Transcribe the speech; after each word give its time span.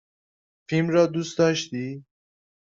فیلم 0.67 0.89
را 0.89 1.05
دوست 1.05 1.37
داشتی؟ 1.37 2.05